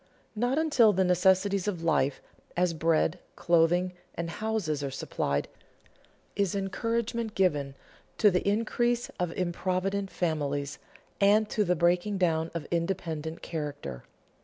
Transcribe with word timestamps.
Not 0.35 0.57
until 0.57 0.93
the 0.93 1.03
necessities 1.03 1.67
of 1.67 1.83
life, 1.83 2.23
as 2.57 2.73
bread, 2.73 3.19
clothing, 3.35 3.93
and 4.15 4.31
houses, 4.31 4.83
are 4.83 4.89
supplied, 4.89 5.47
is 6.35 6.55
encouragement 6.55 7.35
given 7.35 7.75
to 8.17 8.31
the 8.31 8.41
increase 8.49 9.09
of 9.19 9.31
improvident 9.33 10.09
families 10.09 10.79
and 11.19 11.47
to 11.51 11.63
the 11.63 11.75
breaking 11.75 12.17
down 12.17 12.49
of 12.55 12.65
independent 12.71 13.43
character. 13.43 14.03